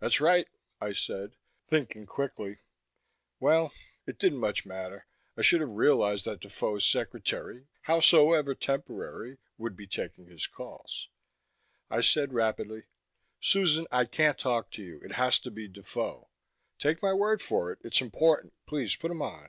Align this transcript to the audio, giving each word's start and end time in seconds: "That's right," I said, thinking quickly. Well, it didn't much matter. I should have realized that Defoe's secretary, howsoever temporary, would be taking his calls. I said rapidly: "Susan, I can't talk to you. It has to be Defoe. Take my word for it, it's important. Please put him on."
"That's 0.00 0.20
right," 0.20 0.46
I 0.82 0.92
said, 0.92 1.34
thinking 1.66 2.04
quickly. 2.04 2.58
Well, 3.40 3.72
it 4.06 4.18
didn't 4.18 4.40
much 4.40 4.66
matter. 4.66 5.06
I 5.34 5.40
should 5.40 5.62
have 5.62 5.70
realized 5.70 6.26
that 6.26 6.40
Defoe's 6.40 6.84
secretary, 6.84 7.66
howsoever 7.80 8.54
temporary, 8.54 9.38
would 9.56 9.74
be 9.74 9.86
taking 9.86 10.26
his 10.26 10.46
calls. 10.46 11.08
I 11.88 12.02
said 12.02 12.34
rapidly: 12.34 12.82
"Susan, 13.40 13.86
I 13.90 14.04
can't 14.04 14.38
talk 14.38 14.70
to 14.72 14.82
you. 14.82 15.00
It 15.00 15.12
has 15.12 15.38
to 15.38 15.50
be 15.50 15.68
Defoe. 15.68 16.28
Take 16.78 17.00
my 17.02 17.14
word 17.14 17.40
for 17.40 17.72
it, 17.72 17.78
it's 17.82 18.02
important. 18.02 18.52
Please 18.66 18.94
put 18.94 19.10
him 19.10 19.22
on." 19.22 19.48